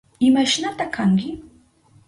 [0.27, 1.29] ¿Imashnata kanki?